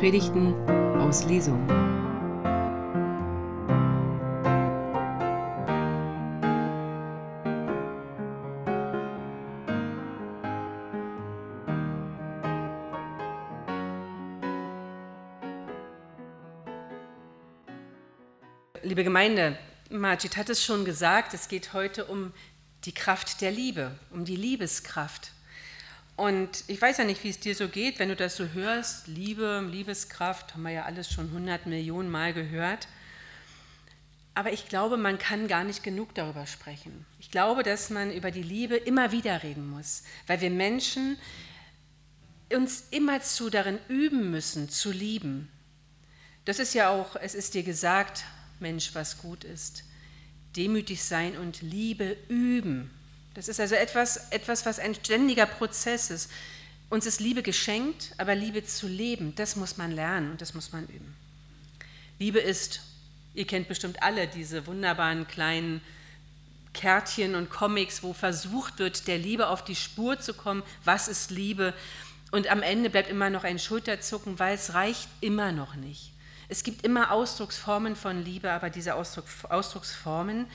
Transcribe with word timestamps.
Predigten 0.00 0.54
aus 0.98 1.26
Lesung. 1.26 1.62
Liebe 18.82 19.04
Gemeinde, 19.04 19.58
Majid 19.90 20.38
hat 20.38 20.48
es 20.48 20.64
schon 20.64 20.86
gesagt, 20.86 21.34
es 21.34 21.48
geht 21.48 21.74
heute 21.74 22.06
um 22.06 22.32
die 22.86 22.94
Kraft 22.94 23.42
der 23.42 23.50
Liebe, 23.50 23.98
um 24.10 24.24
die 24.24 24.36
Liebeskraft. 24.36 25.32
Und 26.16 26.64
ich 26.66 26.80
weiß 26.80 26.98
ja 26.98 27.04
nicht, 27.04 27.24
wie 27.24 27.30
es 27.30 27.40
dir 27.40 27.54
so 27.54 27.68
geht, 27.68 27.98
wenn 27.98 28.10
du 28.10 28.16
das 28.16 28.36
so 28.36 28.48
hörst. 28.48 29.08
Liebe, 29.08 29.66
Liebeskraft, 29.70 30.54
haben 30.54 30.62
wir 30.62 30.70
ja 30.70 30.84
alles 30.84 31.10
schon 31.10 31.26
100 31.28 31.66
Millionen 31.66 32.10
Mal 32.10 32.34
gehört. 32.34 32.88
Aber 34.34 34.52
ich 34.52 34.68
glaube, 34.68 34.96
man 34.96 35.18
kann 35.18 35.48
gar 35.48 35.64
nicht 35.64 35.82
genug 35.82 36.14
darüber 36.14 36.46
sprechen. 36.46 37.04
Ich 37.18 37.30
glaube, 37.30 37.62
dass 37.62 37.90
man 37.90 38.12
über 38.12 38.30
die 38.30 38.42
Liebe 38.42 38.76
immer 38.76 39.12
wieder 39.12 39.42
reden 39.42 39.68
muss, 39.68 40.04
weil 40.26 40.40
wir 40.40 40.50
Menschen 40.50 41.16
uns 42.54 42.84
immerzu 42.90 43.50
darin 43.50 43.78
üben 43.88 44.30
müssen, 44.30 44.68
zu 44.68 44.92
lieben. 44.92 45.50
Das 46.44 46.58
ist 46.58 46.74
ja 46.74 46.90
auch, 46.90 47.16
es 47.16 47.34
ist 47.34 47.54
dir 47.54 47.62
gesagt, 47.62 48.24
Mensch, 48.60 48.94
was 48.94 49.18
gut 49.18 49.44
ist. 49.44 49.84
Demütig 50.56 51.02
sein 51.02 51.36
und 51.36 51.62
Liebe 51.62 52.16
üben. 52.28 52.90
Das 53.34 53.48
ist 53.48 53.60
also 53.60 53.74
etwas, 53.74 54.30
etwas, 54.30 54.66
was 54.66 54.78
ein 54.78 54.94
ständiger 54.94 55.46
Prozess 55.46 56.10
ist. 56.10 56.30
Uns 56.88 57.06
ist 57.06 57.20
Liebe 57.20 57.42
geschenkt, 57.42 58.12
aber 58.18 58.34
Liebe 58.34 58.64
zu 58.64 58.88
leben, 58.88 59.34
das 59.36 59.54
muss 59.54 59.76
man 59.76 59.92
lernen 59.92 60.32
und 60.32 60.40
das 60.40 60.54
muss 60.54 60.72
man 60.72 60.84
üben. 60.88 61.16
Liebe 62.18 62.40
ist, 62.40 62.80
ihr 63.34 63.46
kennt 63.46 63.68
bestimmt 63.68 64.02
alle 64.02 64.26
diese 64.26 64.66
wunderbaren 64.66 65.28
kleinen 65.28 65.80
Kärtchen 66.72 67.34
und 67.34 67.50
Comics, 67.50 68.02
wo 68.02 68.12
versucht 68.12 68.78
wird, 68.78 69.06
der 69.06 69.18
Liebe 69.18 69.48
auf 69.48 69.64
die 69.64 69.76
Spur 69.76 70.20
zu 70.20 70.34
kommen. 70.34 70.62
Was 70.84 71.08
ist 71.08 71.30
Liebe? 71.30 71.74
Und 72.32 72.48
am 72.48 72.62
Ende 72.62 72.90
bleibt 72.90 73.10
immer 73.10 73.30
noch 73.30 73.44
ein 73.44 73.58
Schulterzucken, 73.58 74.38
weil 74.38 74.54
es 74.54 74.74
reicht 74.74 75.08
immer 75.20 75.52
noch 75.52 75.74
nicht. 75.74 76.12
Es 76.48 76.64
gibt 76.64 76.84
immer 76.84 77.12
Ausdrucksformen 77.12 77.94
von 77.94 78.24
Liebe, 78.24 78.50
aber 78.50 78.70
diese 78.70 78.96
Ausdruck, 78.96 79.26
Ausdrucksformen 79.48 80.46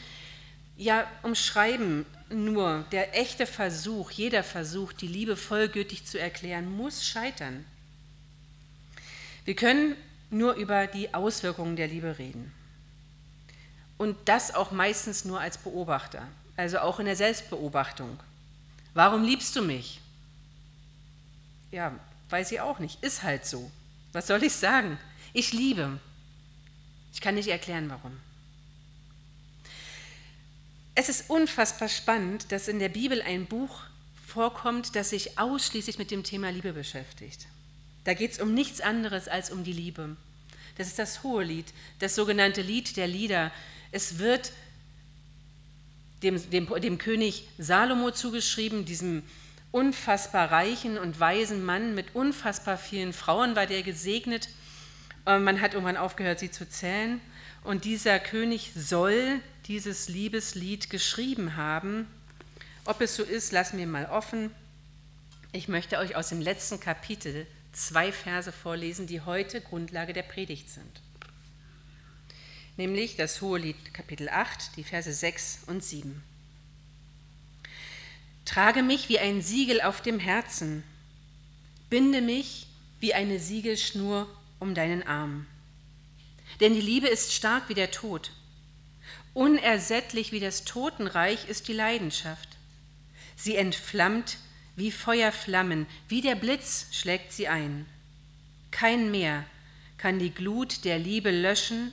ja 0.78 1.10
umschreiben 1.24 2.06
nur, 2.30 2.86
der 2.92 3.18
echte 3.18 3.46
Versuch, 3.46 4.12
jeder 4.12 4.44
Versuch, 4.44 4.94
die 4.94 5.08
Liebe 5.08 5.38
vollgültig 5.38 6.06
zu 6.06 6.20
erklären, 6.20 6.70
muss 6.70 7.06
scheitern. 7.06 7.66
Wir 9.46 9.56
können 9.56 9.96
nur 10.30 10.56
über 10.56 10.88
die 10.88 11.14
Auswirkungen 11.14 11.76
der 11.76 11.88
Liebe 11.88 12.18
reden. 12.18 12.52
Und 13.98 14.18
das 14.26 14.54
auch 14.54 14.72
meistens 14.72 15.24
nur 15.24 15.40
als 15.40 15.58
Beobachter, 15.58 16.28
also 16.58 16.80
auch 16.80 17.00
in 17.00 17.06
der 17.06 17.16
Selbstbeobachtung. 17.16 18.20
Warum 18.94 19.24
liebst 19.24 19.56
du 19.56 19.62
mich? 19.62 20.02
Ja, 21.72 21.94
weiß 22.30 22.52
ich 22.52 22.62
auch 22.62 22.80
nicht, 22.80 23.04
ist 23.04 23.24
halt 23.24 23.46
so. 23.46 23.72
Was 24.12 24.28
soll 24.28 24.44
ich 24.44 24.54
sagen? 24.54 24.98
Ich 25.34 25.54
liebe. 25.54 26.00
Ich 27.14 27.22
kann 27.22 27.36
nicht 27.36 27.50
erklären, 27.50 27.90
warum. 27.90 28.18
Es 30.98 31.10
ist 31.10 31.30
unfassbar 31.30 31.90
spannend, 31.90 32.54
dass 32.54 32.70
in 32.70 32.80
der 32.80 32.88
Bibel 32.88 33.22
ein 33.22 33.46
Buch 33.46 33.82
vorkommt, 34.26 34.96
das 34.96 35.10
sich 35.10 35.38
ausschließlich 35.38 35.98
mit 35.98 36.10
dem 36.10 36.24
Thema 36.24 36.50
Liebe 36.52 36.72
beschäftigt. 36.72 37.48
Da 38.06 38.14
geht 38.14 38.32
es 38.32 38.40
um 38.40 38.54
nichts 38.54 38.80
anderes 38.80 39.28
als 39.28 39.52
um 39.52 39.66
die 39.66 39.74
Liebe. 39.74 40.16
Das 40.78 40.88
ist 40.88 40.98
das 40.98 41.22
Hohelied, 41.22 41.66
das 42.00 42.16
sogenannte 42.16 42.62
Lied 42.62 42.96
der 42.96 43.08
Lieder. 43.08 43.52
Es 43.92 44.20
wird 44.20 44.54
dem, 46.24 46.50
dem, 46.50 46.68
dem 46.82 46.98
König 46.98 47.48
Salomo 47.58 48.12
zugeschrieben, 48.12 48.86
diesem 48.86 49.24
unfassbar 49.72 50.50
reichen 50.50 50.98
und 50.98 51.20
weisen 51.20 51.66
Mann 51.66 51.94
mit 51.94 52.16
unfassbar 52.16 52.78
vielen 52.78 53.12
Frauen 53.12 53.58
war 53.58 53.66
der 53.66 53.84
gesegnet. 53.84 54.48
Man 55.26 55.60
hat 55.60 55.74
irgendwann 55.74 55.98
aufgehört, 55.98 56.40
sie 56.40 56.52
zu 56.52 56.70
zählen. 56.70 57.20
Und 57.64 57.84
dieser 57.84 58.20
König 58.20 58.72
soll 58.76 59.42
dieses 59.68 60.10
Liebeslied 60.10 60.90
geschrieben 60.90 61.56
haben. 61.56 62.08
Ob 62.86 63.02
es 63.02 63.16
so 63.16 63.24
ist, 63.24 63.52
lassen 63.52 63.78
wir 63.78 63.88
mal 63.88 64.06
offen. 64.06 64.52
Ich 65.52 65.68
möchte 65.68 65.98
euch 65.98 66.16
aus 66.16 66.30
dem 66.30 66.42
letzten 66.42 66.80
Kapitel 66.80 67.48
zwei 67.72 68.12
Verse 68.12 68.52
vorlesen, 68.52 69.08
die 69.08 69.22
heute 69.22 69.62
Grundlage 69.62 70.14
der 70.14 70.24
Predigt 70.24 70.70
sind. 70.70 71.02
Nämlich 72.78 73.16
das 73.16 73.42
Hohelied 73.42 73.94
Kapitel 73.94 74.30
8, 74.30 74.76
die 74.76 74.84
Verse 74.84 75.12
6 75.12 75.60
und 75.68 75.84
7. 75.84 76.22
Trage 78.44 78.84
mich 78.84 79.10
wie 79.10 79.18
ein 79.18 79.42
Siegel 79.42 79.82
auf 79.82 80.02
dem 80.02 80.20
Herzen, 80.20 80.84
binde 81.90 82.22
mich 82.22 82.68
wie 83.00 83.14
eine 83.14 83.40
Siegelschnur 83.40 84.28
um 84.60 84.76
deinen 84.76 85.04
Arm. 85.04 85.48
Denn 86.60 86.74
die 86.74 86.82
Liebe 86.82 87.08
ist 87.08 87.34
stark 87.34 87.70
wie 87.70 87.74
der 87.74 87.92
Tod 87.92 88.32
Unersättlich 89.36 90.32
wie 90.32 90.40
das 90.40 90.64
Totenreich 90.64 91.50
ist 91.50 91.68
die 91.68 91.74
Leidenschaft. 91.74 92.48
Sie 93.36 93.58
entflammt 93.58 94.38
wie 94.78 94.92
Feuerflammen, 94.92 95.88
wie 96.08 96.22
der 96.22 96.36
Blitz 96.36 96.88
schlägt 96.94 97.34
sie 97.34 97.50
ein. 97.50 97.86
Kein 98.72 99.12
Meer 99.12 99.44
kann 99.98 100.20
die 100.20 100.34
Glut 100.34 100.86
der 100.86 101.00
Liebe 101.00 101.32
löschen, 101.32 101.92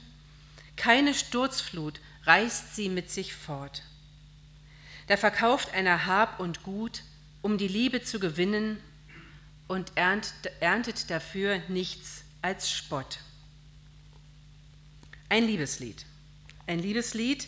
keine 0.77 1.13
Sturzflut 1.13 1.99
reißt 2.23 2.77
sie 2.77 2.87
mit 2.87 3.11
sich 3.11 3.33
fort. 3.33 3.83
Da 5.07 5.17
verkauft 5.17 5.73
einer 5.73 6.05
Hab 6.05 6.39
und 6.39 6.63
Gut, 6.63 7.03
um 7.41 7.57
die 7.57 7.67
Liebe 7.67 8.01
zu 8.01 8.21
gewinnen, 8.21 8.79
und 9.67 9.91
erntet 9.95 11.09
dafür 11.09 11.59
nichts 11.67 12.23
als 12.41 12.71
Spott. 12.71 13.19
Ein 15.27 15.45
Liebeslied. 15.45 16.05
Ein 16.65 16.79
Liebeslied 16.79 17.47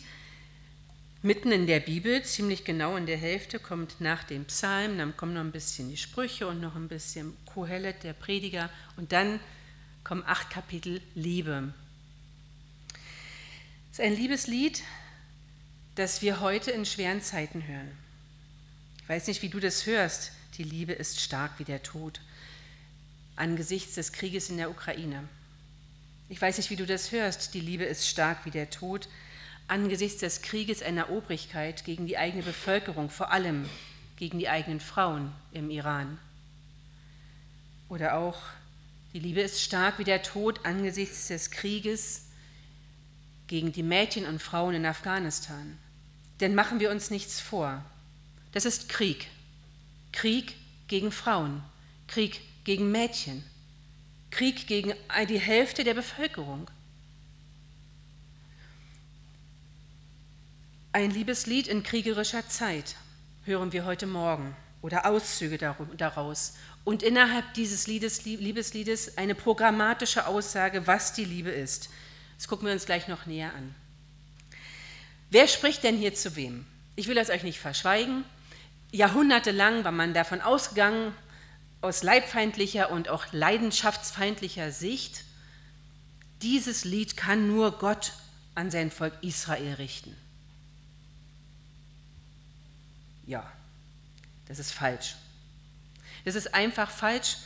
mitten 1.22 1.50
in 1.50 1.66
der 1.66 1.80
Bibel, 1.80 2.22
ziemlich 2.22 2.64
genau 2.64 2.96
in 2.96 3.06
der 3.06 3.16
Hälfte, 3.16 3.58
kommt 3.58 4.00
nach 4.00 4.24
dem 4.24 4.44
Psalm, 4.44 4.98
dann 4.98 5.16
kommen 5.16 5.34
noch 5.34 5.40
ein 5.40 5.52
bisschen 5.52 5.88
die 5.88 5.96
Sprüche 5.96 6.46
und 6.46 6.60
noch 6.60 6.76
ein 6.76 6.88
bisschen 6.88 7.36
Kohelet, 7.46 8.02
der 8.02 8.12
Prediger, 8.12 8.70
und 8.96 9.12
dann 9.12 9.40
kommen 10.04 10.22
acht 10.26 10.50
Kapitel 10.50 11.00
Liebe. 11.14 11.72
Es 13.90 13.98
ist 13.98 14.04
ein 14.04 14.14
Liebeslied, 14.14 14.82
das 15.94 16.20
wir 16.20 16.40
heute 16.40 16.70
in 16.70 16.84
schweren 16.84 17.22
Zeiten 17.22 17.66
hören. 17.66 17.90
Ich 19.02 19.08
weiß 19.08 19.26
nicht, 19.28 19.40
wie 19.42 19.48
du 19.48 19.58
das 19.58 19.86
hörst. 19.86 20.32
Die 20.58 20.62
Liebe 20.62 20.92
ist 20.92 21.20
stark 21.20 21.58
wie 21.58 21.64
der 21.64 21.82
Tod 21.82 22.20
angesichts 23.34 23.94
des 23.94 24.12
Krieges 24.12 24.50
in 24.50 24.58
der 24.58 24.70
Ukraine. 24.70 25.28
Ich 26.28 26.42
weiß 26.42 26.56
nicht, 26.56 26.70
wie 26.70 26.76
du 26.76 26.86
das 26.86 27.12
hörst. 27.12 27.54
Die 27.54 27.60
Liebe 27.60 27.84
ist 27.84 28.08
stark 28.08 28.44
wie 28.44 28.50
der 28.50 28.70
Tod 28.70 29.08
angesichts 29.68 30.20
des 30.20 30.42
Krieges 30.42 30.82
einer 30.82 31.10
Obrigkeit 31.10 31.84
gegen 31.84 32.06
die 32.06 32.18
eigene 32.18 32.42
Bevölkerung, 32.42 33.10
vor 33.10 33.32
allem 33.32 33.68
gegen 34.16 34.38
die 34.38 34.48
eigenen 34.48 34.80
Frauen 34.80 35.32
im 35.52 35.70
Iran. 35.70 36.18
Oder 37.88 38.16
auch, 38.16 38.38
die 39.12 39.20
Liebe 39.20 39.40
ist 39.40 39.62
stark 39.62 39.98
wie 39.98 40.04
der 40.04 40.22
Tod 40.22 40.64
angesichts 40.64 41.28
des 41.28 41.50
Krieges 41.50 42.22
gegen 43.46 43.72
die 43.72 43.82
Mädchen 43.82 44.26
und 44.26 44.42
Frauen 44.42 44.74
in 44.74 44.86
Afghanistan. 44.86 45.78
Denn 46.40 46.54
machen 46.54 46.80
wir 46.80 46.90
uns 46.90 47.10
nichts 47.10 47.40
vor. 47.40 47.84
Das 48.52 48.64
ist 48.64 48.88
Krieg. 48.88 49.28
Krieg 50.12 50.54
gegen 50.88 51.12
Frauen, 51.12 51.62
Krieg 52.08 52.40
gegen 52.64 52.90
Mädchen, 52.90 53.44
Krieg 54.30 54.66
gegen 54.66 54.94
die 55.28 55.38
Hälfte 55.38 55.84
der 55.84 55.94
Bevölkerung. 55.94 56.70
Ein 60.92 61.10
Liebeslied 61.10 61.68
in 61.68 61.82
kriegerischer 61.82 62.48
Zeit 62.48 62.96
hören 63.44 63.72
wir 63.72 63.84
heute 63.84 64.06
Morgen 64.06 64.56
oder 64.82 65.06
Auszüge 65.06 65.58
daraus. 65.58 66.54
Und 66.84 67.02
innerhalb 67.02 67.54
dieses 67.54 67.86
Liedes, 67.86 68.24
Liebesliedes 68.24 69.18
eine 69.18 69.34
programmatische 69.34 70.26
Aussage, 70.26 70.86
was 70.86 71.12
die 71.12 71.24
Liebe 71.24 71.50
ist. 71.50 71.90
Das 72.38 72.48
gucken 72.48 72.66
wir 72.66 72.72
uns 72.72 72.86
gleich 72.86 73.08
noch 73.08 73.26
näher 73.26 73.52
an. 73.54 73.74
Wer 75.30 75.48
spricht 75.48 75.82
denn 75.82 75.96
hier 75.96 76.14
zu 76.14 76.36
wem? 76.36 76.64
Ich 76.94 77.08
will 77.08 77.14
das 77.14 77.30
euch 77.30 77.42
nicht 77.42 77.58
verschweigen. 77.58 78.24
Jahrhundertelang 78.92 79.84
war 79.84 79.92
man 79.92 80.14
davon 80.14 80.40
ausgegangen, 80.40 81.12
aus 81.80 82.02
leibfeindlicher 82.02 82.90
und 82.90 83.08
auch 83.08 83.26
leidenschaftsfeindlicher 83.32 84.72
Sicht, 84.72 85.24
dieses 86.42 86.84
Lied 86.84 87.16
kann 87.16 87.48
nur 87.48 87.78
Gott 87.78 88.12
an 88.54 88.70
sein 88.70 88.90
Volk 88.90 89.14
Israel 89.22 89.74
richten. 89.74 90.16
Ja, 93.26 93.50
das 94.46 94.58
ist 94.58 94.72
falsch. 94.72 95.16
Das 96.24 96.34
ist 96.34 96.54
einfach 96.54 96.90
falsch, 96.90 97.36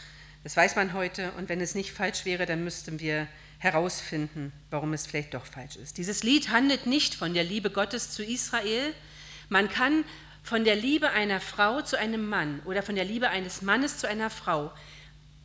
Das 0.42 0.56
weiß 0.56 0.74
man 0.76 0.94
heute 0.94 1.32
und 1.32 1.48
wenn 1.50 1.60
es 1.60 1.74
nicht 1.74 1.92
falsch 1.92 2.24
wäre, 2.24 2.46
dann 2.46 2.64
müssten 2.64 2.98
wir 2.98 3.28
herausfinden, 3.58 4.52
warum 4.70 4.94
es 4.94 5.06
vielleicht 5.06 5.34
doch 5.34 5.44
falsch 5.44 5.76
ist. 5.76 5.98
Dieses 5.98 6.22
Lied 6.22 6.48
handelt 6.48 6.86
nicht 6.86 7.14
von 7.14 7.34
der 7.34 7.44
Liebe 7.44 7.70
Gottes 7.70 8.10
zu 8.10 8.24
Israel. 8.24 8.94
Man 9.50 9.68
kann 9.68 10.04
von 10.42 10.64
der 10.64 10.76
Liebe 10.76 11.10
einer 11.10 11.40
Frau 11.40 11.82
zu 11.82 11.98
einem 11.98 12.28
Mann 12.28 12.60
oder 12.64 12.82
von 12.82 12.94
der 12.94 13.04
Liebe 13.04 13.28
eines 13.28 13.62
Mannes 13.62 13.98
zu 13.98 14.08
einer 14.08 14.30
Frau 14.30 14.72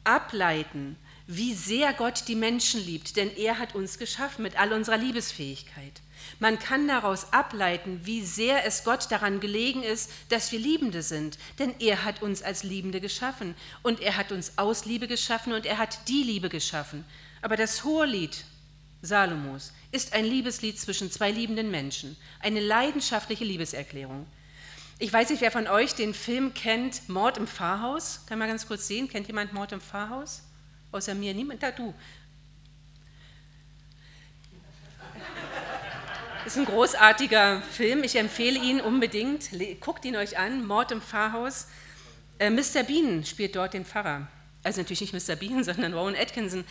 ableiten, 0.03 0.97
wie 1.27 1.53
sehr 1.53 1.93
Gott 1.93 2.27
die 2.27 2.35
Menschen 2.35 2.83
liebt, 2.85 3.17
denn 3.17 3.35
er 3.35 3.57
hat 3.57 3.73
uns 3.73 3.97
geschaffen 3.97 4.43
mit 4.43 4.59
all 4.59 4.73
unserer 4.73 4.97
Liebesfähigkeit. 4.97 6.01
Man 6.39 6.59
kann 6.59 6.87
daraus 6.87 7.33
ableiten, 7.33 8.01
wie 8.03 8.23
sehr 8.23 8.65
es 8.65 8.83
Gott 8.83 9.11
daran 9.11 9.39
gelegen 9.39 9.83
ist, 9.83 10.11
dass 10.29 10.51
wir 10.51 10.59
Liebende 10.59 11.01
sind, 11.01 11.37
denn 11.59 11.73
er 11.79 12.03
hat 12.03 12.21
uns 12.21 12.41
als 12.41 12.63
Liebende 12.63 13.01
geschaffen 13.01 13.55
und 13.83 14.01
er 14.01 14.17
hat 14.17 14.31
uns 14.31 14.57
aus 14.57 14.85
Liebe 14.85 15.07
geschaffen 15.07 15.53
und 15.53 15.65
er 15.65 15.77
hat 15.77 16.07
die 16.07 16.23
Liebe 16.23 16.49
geschaffen. 16.49 17.05
Aber 17.41 17.57
das 17.57 17.83
Hohelied 17.83 18.45
Salomos 19.01 19.71
ist 19.91 20.13
ein 20.13 20.25
Liebeslied 20.25 20.79
zwischen 20.79 21.11
zwei 21.11 21.31
liebenden 21.31 21.69
Menschen, 21.71 22.17
eine 22.39 22.59
leidenschaftliche 22.59 23.45
Liebeserklärung. 23.45 24.25
Ich 24.97 25.11
weiß 25.11 25.29
nicht, 25.29 25.41
wer 25.41 25.51
von 25.51 25.67
euch 25.67 25.93
den 25.93 26.13
Film 26.13 26.53
kennt, 26.53 27.09
Mord 27.09 27.37
im 27.37 27.47
Pfarrhaus. 27.47 28.21
Kann 28.27 28.39
man 28.39 28.47
ganz 28.47 28.65
kurz 28.65 28.87
sehen? 28.87 29.09
Kennt 29.09 29.27
jemand 29.27 29.51
Mord 29.51 29.73
im 29.73 29.81
Pfarrhaus? 29.81 30.41
Außer 30.93 31.13
mir 31.15 31.33
niemand? 31.33 31.61
Da, 31.61 31.71
du. 31.71 31.93
Ist 36.45 36.57
ein 36.57 36.65
großartiger 36.65 37.61
Film. 37.61 38.05
Ich 38.05 38.15
empfehle 38.15 38.57
ihn 38.57 38.79
unbedingt. 38.79 39.49
Guckt 39.81 40.05
ihn 40.05 40.15
euch 40.15 40.37
an. 40.37 40.65
Mord 40.65 40.93
im 40.93 41.01
Pfarrhaus. 41.01 41.67
Äh, 42.39 42.49
Mr. 42.49 42.83
Bean 42.83 43.25
spielt 43.25 43.57
dort 43.57 43.73
den 43.73 43.83
Pfarrer. 43.83 44.27
Also 44.63 44.79
natürlich 44.79 45.01
nicht 45.01 45.27
Mr. 45.27 45.35
Bean, 45.35 45.63
sondern 45.65 45.93
Rowan 45.93 46.15
Atkinson. 46.15 46.63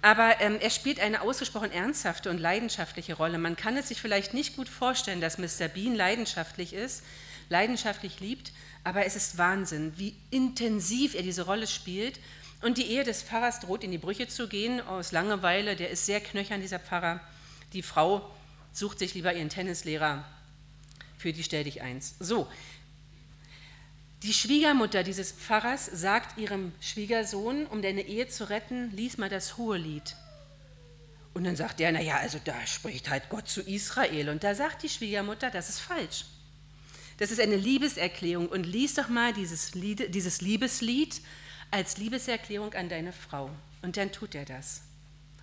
Aber 0.00 0.40
ähm, 0.40 0.58
er 0.60 0.70
spielt 0.70 0.98
eine 0.98 1.20
ausgesprochen 1.20 1.72
ernsthafte 1.72 2.30
und 2.30 2.38
leidenschaftliche 2.38 3.14
Rolle. 3.14 3.36
Man 3.36 3.54
kann 3.54 3.76
es 3.76 3.88
sich 3.88 4.00
vielleicht 4.00 4.32
nicht 4.32 4.56
gut 4.56 4.68
vorstellen, 4.68 5.20
dass 5.20 5.36
Mr. 5.36 5.68
Bean 5.68 5.94
leidenschaftlich 5.94 6.72
ist, 6.72 7.02
leidenschaftlich 7.48 8.20
liebt, 8.20 8.52
aber 8.84 9.06
es 9.06 9.16
ist 9.16 9.38
Wahnsinn, 9.38 9.92
wie 9.96 10.14
intensiv 10.30 11.14
er 11.14 11.22
diese 11.22 11.46
Rolle 11.46 11.66
spielt. 11.66 12.20
Und 12.62 12.78
die 12.78 12.86
Ehe 12.86 13.04
des 13.04 13.22
Pfarrers 13.22 13.60
droht 13.60 13.84
in 13.84 13.90
die 13.90 13.98
Brüche 13.98 14.28
zu 14.28 14.48
gehen 14.48 14.80
aus 14.80 15.12
Langeweile. 15.12 15.76
Der 15.76 15.90
ist 15.90 16.06
sehr 16.06 16.20
knöchern, 16.20 16.60
dieser 16.60 16.78
Pfarrer. 16.78 17.20
Die 17.72 17.82
Frau 17.82 18.30
sucht 18.72 18.98
sich 18.98 19.14
lieber 19.14 19.34
ihren 19.34 19.48
Tennislehrer 19.48 20.24
für 21.18 21.32
die 21.32 21.42
Stell 21.42 21.64
dich 21.64 21.82
eins. 21.82 22.14
So, 22.20 22.48
die 24.22 24.32
Schwiegermutter 24.32 25.02
dieses 25.02 25.32
Pfarrers 25.32 25.86
sagt 25.86 26.38
ihrem 26.38 26.72
Schwiegersohn, 26.80 27.66
um 27.66 27.82
deine 27.82 28.02
Ehe 28.02 28.28
zu 28.28 28.48
retten, 28.48 28.90
lies 28.90 29.18
mal 29.18 29.28
das 29.28 29.56
Hohelied. 29.56 30.16
Und 31.34 31.44
dann 31.44 31.54
sagt 31.54 31.80
er, 31.80 31.92
naja, 31.92 32.16
also 32.16 32.38
da 32.42 32.54
spricht 32.66 33.10
halt 33.10 33.28
Gott 33.28 33.46
zu 33.48 33.60
Israel. 33.60 34.30
Und 34.30 34.42
da 34.42 34.54
sagt 34.54 34.82
die 34.82 34.88
Schwiegermutter, 34.88 35.50
das 35.50 35.68
ist 35.68 35.80
falsch. 35.80 36.24
Das 37.18 37.30
ist 37.30 37.40
eine 37.40 37.56
Liebeserklärung 37.56 38.48
und 38.48 38.64
lies 38.64 38.94
doch 38.94 39.08
mal 39.08 39.32
dieses, 39.32 39.74
Lied, 39.74 40.14
dieses 40.14 40.42
Liebeslied 40.42 41.20
als 41.70 41.96
Liebeserklärung 41.96 42.74
an 42.74 42.88
deine 42.88 43.12
Frau. 43.12 43.50
Und 43.82 43.96
dann 43.96 44.12
tut 44.12 44.34
er 44.34 44.44
das. 44.44 44.82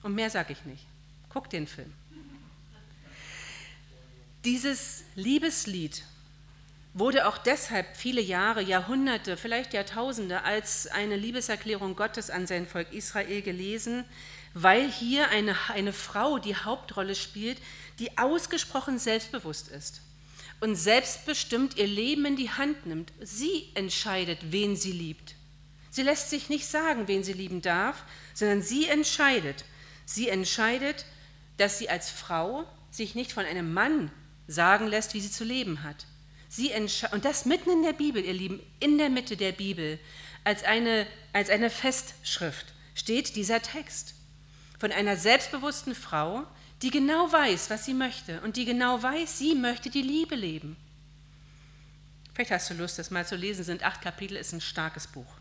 Und 0.04 0.14
mehr 0.14 0.30
sage 0.30 0.54
ich 0.54 0.66
nicht. 0.66 0.86
Guck 1.30 1.50
den 1.50 1.66
Film. 1.66 1.92
Dieses 4.46 5.04
Liebeslied 5.16 6.04
wurde 6.94 7.28
auch 7.28 7.40
deshalb 7.40 7.98
viele 7.98 8.22
Jahre, 8.22 8.62
Jahrhunderte, 8.62 9.36
vielleicht 9.36 9.74
Jahrtausende 9.74 10.44
als 10.44 10.86
eine 10.86 11.16
Liebeserklärung 11.16 11.96
Gottes 11.96 12.30
an 12.30 12.46
sein 12.46 12.68
Volk 12.68 12.92
Israel 12.92 13.42
gelesen, 13.42 14.06
weil 14.54 14.92
hier 14.92 15.30
eine, 15.30 15.56
eine 15.70 15.94
Frau 15.94 16.38
die 16.38 16.56
Hauptrolle 16.56 17.16
spielt, 17.16 17.58
die 17.98 18.16
ausgesprochen 18.20 19.00
selbstbewusst 19.00 19.70
ist 19.70 20.02
und 20.63 20.77
selbstbestimmt 20.77 21.75
ihr 21.75 21.88
Leben 21.88 22.24
in 22.24 22.38
die 22.38 22.50
Hand 22.50 22.86
nimmt. 22.86 23.12
Sie 23.19 23.68
entscheidet, 23.74 24.39
wen 24.51 24.77
sie 24.77 24.94
liebt. 24.94 25.36
Sie 25.89 26.04
lässt 26.04 26.30
sich 26.30 26.48
nicht 26.48 26.65
sagen, 26.65 27.10
wen 27.10 27.21
sie 27.21 27.33
lieben 27.33 27.62
darf, 27.62 28.06
sondern 28.33 28.62
sie 28.62 28.88
entscheidet. 28.88 29.65
Sie 30.06 30.30
entscheidet, 30.30 31.06
dass 31.57 31.80
sie 31.80 31.89
als 31.89 32.10
Frau 32.10 32.63
sich 32.92 33.13
nicht 33.13 33.33
von 33.33 33.44
einem 33.44 33.74
Mann 33.74 34.10
sagen 34.48 34.88
lässt, 34.88 35.13
wie 35.13 35.19
sie 35.19 35.31
zu 35.31 35.44
leben 35.44 35.83
hat. 35.83 36.06
Sie 36.48 36.71
und 37.12 37.25
das 37.25 37.44
mitten 37.44 37.69
in 37.69 37.83
der 37.83 37.92
Bibel, 37.92 38.24
ihr 38.24 38.33
Lieben, 38.33 38.62
in 38.80 38.98
der 38.98 39.10
Mitte 39.10 39.36
der 39.36 39.51
Bibel, 39.51 40.00
als 40.45 40.63
eine, 40.63 41.06
als 41.33 41.50
eine 41.50 41.69
Festschrift 41.69 42.68
steht 42.95 43.36
dieser 43.36 43.62
Text 43.62 44.13
von 44.80 44.94
einer 44.94 45.18
selbstbewussten 45.18 45.94
Frau, 45.94 46.48
die 46.84 46.92
genau 46.92 47.32
weiß, 47.32 47.70
was 47.70 47.86
sie 47.86 47.94
möchte 47.94 48.42
und 48.42 48.58
die 48.58 48.66
genau 48.66 49.02
weiß, 49.02 49.40
sie 49.40 49.56
möchte 49.56 49.90
die 49.90 50.02
Liebe 50.02 50.36
leben. 50.36 50.76
Vielleicht 52.34 52.52
hast 52.52 52.70
du 52.70 52.74
Lust, 52.74 53.00
das 53.00 53.10
mal 53.10 53.26
zu 53.26 53.36
lesen, 53.36 53.64
sind 53.64 53.84
acht 53.84 54.02
Kapitel, 54.02 54.38
ist 54.38 54.54
ein 54.54 54.62
starkes 54.62 55.08
Buch. 55.08 55.38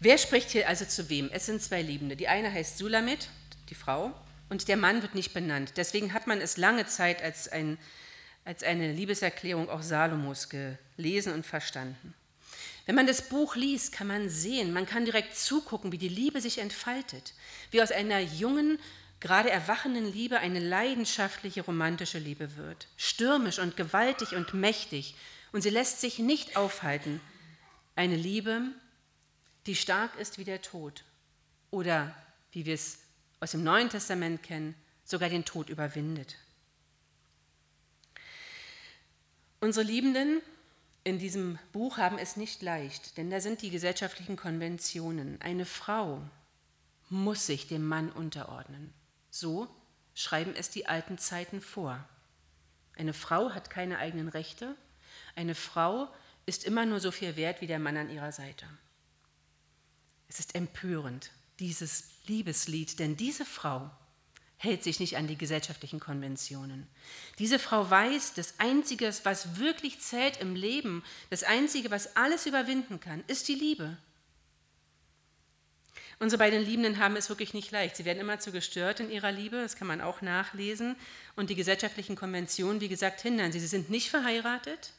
Wer 0.00 0.18
spricht 0.18 0.50
hier 0.50 0.68
also 0.68 0.84
zu 0.84 1.08
wem? 1.08 1.30
Es 1.32 1.46
sind 1.46 1.62
zwei 1.62 1.82
Liebende. 1.82 2.16
Die 2.16 2.28
eine 2.28 2.52
heißt 2.52 2.78
Sulamit, 2.78 3.28
die 3.70 3.74
Frau, 3.74 4.14
und 4.50 4.68
der 4.68 4.76
Mann 4.76 5.02
wird 5.02 5.14
nicht 5.14 5.32
benannt. 5.32 5.72
Deswegen 5.76 6.12
hat 6.12 6.26
man 6.26 6.40
es 6.40 6.56
lange 6.56 6.86
Zeit 6.86 7.22
als, 7.22 7.48
ein, 7.48 7.78
als 8.44 8.62
eine 8.62 8.92
Liebeserklärung 8.92 9.68
auch 9.68 9.82
Salomos 9.82 10.48
gelesen 10.48 11.32
und 11.32 11.46
verstanden. 11.46 12.14
Wenn 12.86 12.94
man 12.94 13.06
das 13.06 13.22
Buch 13.22 13.56
liest, 13.56 13.92
kann 13.92 14.06
man 14.06 14.28
sehen, 14.28 14.72
man 14.72 14.86
kann 14.86 15.06
direkt 15.06 15.36
zugucken, 15.36 15.90
wie 15.90 15.98
die 15.98 16.08
Liebe 16.08 16.40
sich 16.40 16.58
entfaltet, 16.58 17.32
wie 17.70 17.80
aus 17.80 17.90
einer 17.90 18.20
jungen, 18.20 18.78
gerade 19.20 19.50
erwachenden 19.50 20.10
Liebe 20.12 20.38
eine 20.38 20.60
leidenschaftliche, 20.60 21.62
romantische 21.62 22.18
Liebe 22.18 22.56
wird. 22.56 22.88
Stürmisch 22.96 23.58
und 23.58 23.76
gewaltig 23.76 24.34
und 24.34 24.54
mächtig. 24.54 25.14
Und 25.52 25.62
sie 25.62 25.70
lässt 25.70 26.00
sich 26.00 26.18
nicht 26.18 26.56
aufhalten. 26.56 27.20
Eine 27.96 28.16
Liebe, 28.16 28.62
die 29.66 29.76
stark 29.76 30.18
ist 30.18 30.38
wie 30.38 30.44
der 30.44 30.62
Tod. 30.62 31.04
Oder, 31.70 32.14
wie 32.52 32.66
wir 32.66 32.74
es 32.74 32.98
aus 33.40 33.52
dem 33.52 33.64
Neuen 33.64 33.88
Testament 33.88 34.42
kennen, 34.42 34.74
sogar 35.04 35.28
den 35.28 35.44
Tod 35.44 35.68
überwindet. 35.68 36.36
Unsere 39.60 39.86
Liebenden 39.86 40.42
in 41.04 41.18
diesem 41.18 41.58
Buch 41.72 41.98
haben 41.98 42.18
es 42.18 42.36
nicht 42.36 42.62
leicht, 42.62 43.16
denn 43.16 43.30
da 43.30 43.40
sind 43.40 43.62
die 43.62 43.70
gesellschaftlichen 43.70 44.36
Konventionen. 44.36 45.40
Eine 45.40 45.66
Frau 45.66 46.22
muss 47.10 47.46
sich 47.46 47.68
dem 47.68 47.86
Mann 47.86 48.10
unterordnen. 48.10 48.92
So 49.34 49.66
schreiben 50.14 50.54
es 50.54 50.70
die 50.70 50.86
alten 50.86 51.18
Zeiten 51.18 51.60
vor. 51.60 52.08
Eine 52.96 53.12
Frau 53.12 53.50
hat 53.50 53.68
keine 53.68 53.98
eigenen 53.98 54.28
Rechte. 54.28 54.76
Eine 55.34 55.56
Frau 55.56 56.08
ist 56.46 56.62
immer 56.62 56.86
nur 56.86 57.00
so 57.00 57.10
viel 57.10 57.34
wert 57.34 57.60
wie 57.60 57.66
der 57.66 57.80
Mann 57.80 57.96
an 57.96 58.10
ihrer 58.10 58.30
Seite. 58.30 58.64
Es 60.28 60.38
ist 60.38 60.54
empörend, 60.54 61.32
dieses 61.58 62.10
Liebeslied, 62.28 63.00
denn 63.00 63.16
diese 63.16 63.44
Frau 63.44 63.90
hält 64.56 64.84
sich 64.84 65.00
nicht 65.00 65.16
an 65.16 65.26
die 65.26 65.36
gesellschaftlichen 65.36 65.98
Konventionen. 65.98 66.86
Diese 67.40 67.58
Frau 67.58 67.90
weiß, 67.90 68.34
das 68.34 68.60
Einzige, 68.60 69.12
was 69.24 69.58
wirklich 69.58 69.98
zählt 69.98 70.36
im 70.36 70.54
Leben, 70.54 71.02
das 71.30 71.42
Einzige, 71.42 71.90
was 71.90 72.14
alles 72.14 72.46
überwinden 72.46 73.00
kann, 73.00 73.24
ist 73.26 73.48
die 73.48 73.56
Liebe. 73.56 73.96
Unsere 76.20 76.38
beiden 76.38 76.64
Liebenden 76.64 76.98
haben 76.98 77.16
es 77.16 77.28
wirklich 77.28 77.54
nicht 77.54 77.70
leicht. 77.70 77.96
Sie 77.96 78.04
werden 78.04 78.20
immer 78.20 78.38
zu 78.38 78.52
gestört 78.52 79.00
in 79.00 79.10
ihrer 79.10 79.32
Liebe, 79.32 79.60
das 79.60 79.76
kann 79.76 79.88
man 79.88 80.00
auch 80.00 80.22
nachlesen. 80.22 80.96
Und 81.36 81.50
die 81.50 81.56
gesellschaftlichen 81.56 82.16
Konventionen, 82.16 82.80
wie 82.80 82.88
gesagt, 82.88 83.20
hindern 83.20 83.52
sie. 83.52 83.60
Sie 83.60 83.66
sind 83.66 83.90
nicht 83.90 84.10
verheiratet. 84.10 84.92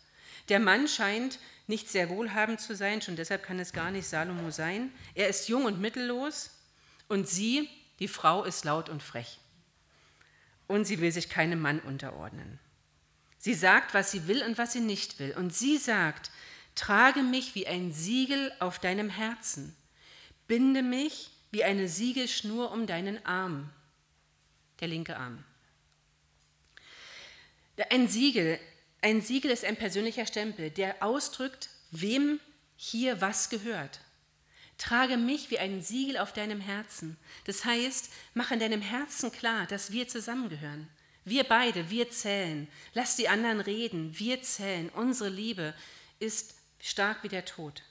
Der 0.50 0.60
Mann 0.60 0.88
scheint 0.88 1.39
nicht 1.67 1.89
sehr 1.89 2.10
wohlhabend 2.10 2.60
zu 2.60 2.75
sein, 2.75 3.01
schon 3.01 3.15
deshalb 3.15 3.43
kann 3.43 3.60
es 3.60 3.74
gar 3.74 3.91
nicht 3.91 4.07
Salomo 4.07 4.51
sein. 4.51 4.91
Er 5.15 5.29
ist 5.29 5.48
jung 5.48 5.65
und 5.65 5.79
mittellos 5.79 6.51
und 7.07 7.27
sie, 7.27 7.69
die 8.00 8.07
Frau, 8.07 8.43
ist 8.43 8.65
laut 8.65 8.89
und 8.89 9.01
frech. 9.01 9.39
Und 10.67 10.86
sie 10.86 11.00
will 11.00 11.12
sich 11.12 11.29
keinem 11.29 11.60
Mann 11.60 11.79
unterordnen. 11.79 12.60
Sie 13.39 13.53
sagt, 13.53 13.93
was 13.93 14.12
sie 14.12 14.27
will 14.27 14.43
und 14.43 14.57
was 14.57 14.74
sie 14.74 14.79
nicht 14.79 15.19
will. 15.19 15.34
Und 15.38 15.53
sie 15.53 15.77
sagt, 15.77 16.31
trage 16.75 17.24
mich 17.24 17.55
wie 17.55 17.67
ein 17.67 17.91
Siegel 17.91 18.51
auf 18.60 18.79
deinem 18.79 19.10
Herzen 19.10 19.75
Binde 20.48 20.84
mich 20.84 21.32
wie 21.52 21.64
eine 21.64 21.88
Siegelschnur 21.88 22.72
um 22.72 22.88
deinen 22.88 23.25
Arm, 23.25 23.70
der 24.80 24.88
linke 24.88 25.18
Arm. 25.18 25.44
Ein 27.90 28.08
Siegel, 28.08 28.60
ein 29.02 29.22
Siegel 29.22 29.52
ist 29.52 29.66
ein 29.66 29.75
persönlicher 29.75 30.25
Stempel, 30.25 30.70
der 30.70 31.04
ausdrückt, 31.04 31.70
wem 31.92 32.40
hier 32.75 33.22
was 33.22 33.50
gehört. 33.50 34.00
Trage 34.78 35.18
mich 35.18 35.52
wie 35.52 35.60
ein 35.60 35.82
Siegel 35.82 36.18
auf 36.18 36.34
deinem 36.34 36.60
Herzen. 36.60 37.18
Das 37.46 37.64
heißt, 37.64 38.12
mach 38.34 38.52
in 38.52 38.60
deinem 38.60 38.82
Herzen 38.82 39.32
klar, 39.32 39.66
dass 39.68 39.92
wir 39.92 40.08
zusammengehören. 40.08 40.90
Wir 41.24 41.44
beide, 41.44 41.90
wir 41.90 42.10
zählen. 42.10 42.68
Lass 42.94 43.16
die 43.16 43.30
anderen 43.30 43.60
reden. 43.60 44.18
Wir 44.20 44.42
zählen. 44.42 44.90
Unsere 44.90 45.30
Liebe 45.30 45.74
ist 46.20 46.56
stark 46.80 47.24
wie 47.24 47.30
der 47.30 47.46
Tod. 47.46 47.84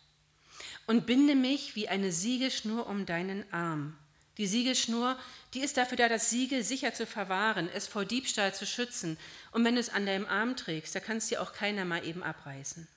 Und 0.87 1.07
binde 1.07 1.35
mich 1.35 1.77
wie 1.77 1.89
eine 1.89 2.13
Siegelschnur 2.13 2.87
um 2.87 3.07
deinen 3.07 3.51
Arm. 3.53 3.97
Die 4.37 4.47
Siegelschnur, 4.47 5.19
die 5.55 5.61
ist 5.61 5.77
dafür 5.77 5.97
da, 5.97 6.09
das 6.09 6.31
Siegel 6.31 6.65
sicher 6.65 6.93
zu 6.93 7.07
verwahren, 7.07 7.69
es 7.73 7.87
vor 7.87 8.05
Diebstahl 8.05 8.53
zu 8.53 8.67
schützen. 8.67 9.17
Und 9.53 9.65
wenn 9.65 9.75
du 9.77 9.81
es 9.81 9.91
an 9.91 10.07
deinem 10.07 10.27
Arm 10.27 10.57
trägst, 10.57 10.95
da 10.95 11.01
kannst 11.01 11.31
dir 11.31 11.41
auch 11.41 11.53
keiner 11.53 11.85
mal 11.85 12.05
eben 12.05 12.23
abreißen. 12.23 12.89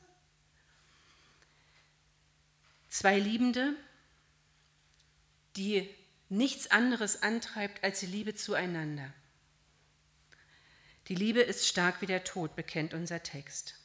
Zwei 2.89 3.19
Liebende, 3.19 3.75
die 5.55 5.87
nichts 6.29 6.71
anderes 6.71 7.21
antreibt 7.21 7.83
als 7.83 7.99
die 7.99 8.07
Liebe 8.07 8.33
zueinander. 8.33 9.13
Die 11.07 11.15
Liebe 11.15 11.41
ist 11.41 11.67
stark 11.67 12.01
wie 12.01 12.05
der 12.07 12.23
Tod, 12.23 12.55
bekennt 12.55 12.93
unser 12.93 13.23
Text. 13.23 13.75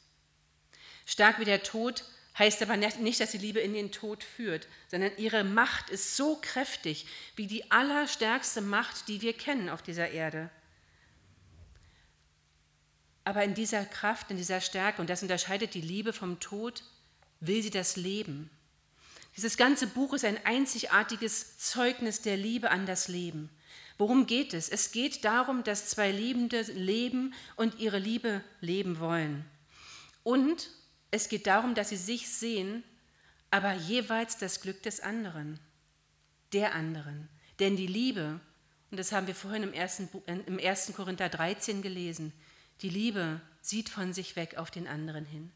Stark 1.04 1.38
wie 1.38 1.44
der 1.44 1.62
Tod 1.62 2.04
heißt 2.38 2.62
aber 2.62 2.76
nicht, 2.76 3.20
dass 3.20 3.32
die 3.32 3.38
Liebe 3.38 3.60
in 3.60 3.74
den 3.74 3.92
Tod 3.92 4.24
führt, 4.24 4.66
sondern 4.88 5.12
ihre 5.18 5.44
Macht 5.44 5.90
ist 5.90 6.16
so 6.16 6.38
kräftig 6.40 7.06
wie 7.36 7.46
die 7.46 7.70
allerstärkste 7.70 8.62
Macht, 8.62 9.08
die 9.08 9.20
wir 9.20 9.34
kennen 9.34 9.68
auf 9.68 9.82
dieser 9.82 10.10
Erde. 10.10 10.50
Aber 13.24 13.44
in 13.44 13.54
dieser 13.54 13.84
Kraft, 13.84 14.30
in 14.30 14.36
dieser 14.36 14.60
Stärke, 14.60 15.00
und 15.00 15.10
das 15.10 15.22
unterscheidet 15.22 15.74
die 15.74 15.80
Liebe 15.80 16.12
vom 16.12 16.40
Tod, 16.40 16.82
will 17.40 17.62
sie 17.62 17.70
das 17.70 17.96
Leben. 17.96 18.50
Dieses 19.36 19.56
ganze 19.56 19.86
Buch 19.86 20.12
ist 20.12 20.24
ein 20.24 20.44
einzigartiges 20.44 21.58
Zeugnis 21.58 22.22
der 22.22 22.36
Liebe 22.36 22.70
an 22.70 22.86
das 22.86 23.08
Leben. 23.08 23.50
Worum 23.98 24.26
geht 24.26 24.54
es? 24.54 24.68
Es 24.68 24.90
geht 24.90 25.24
darum, 25.24 25.64
dass 25.64 25.88
zwei 25.88 26.10
Liebende 26.10 26.62
leben 26.62 27.34
und 27.56 27.78
ihre 27.78 27.98
Liebe 27.98 28.42
leben 28.60 28.98
wollen. 28.98 29.44
Und 30.24 30.68
es 31.12 31.28
geht 31.28 31.46
darum, 31.46 31.74
dass 31.74 31.90
sie 31.90 31.96
sich 31.96 32.28
sehen, 32.28 32.82
aber 33.50 33.74
jeweils 33.74 34.38
das 34.38 34.62
Glück 34.62 34.82
des 34.82 35.00
anderen, 35.00 35.60
der 36.54 36.74
anderen. 36.74 37.28
Denn 37.60 37.76
die 37.76 37.86
Liebe, 37.86 38.40
und 38.90 38.96
das 38.96 39.12
haben 39.12 39.26
wir 39.26 39.34
vorhin 39.34 39.62
im 39.62 39.74
1. 39.74 40.04
Im 40.26 40.58
1. 40.58 40.94
Korinther 40.96 41.28
13 41.28 41.82
gelesen, 41.82 42.32
die 42.80 42.88
Liebe 42.88 43.42
sieht 43.60 43.90
von 43.90 44.14
sich 44.14 44.36
weg 44.36 44.56
auf 44.56 44.70
den 44.70 44.88
anderen 44.88 45.26
hin. 45.26 45.52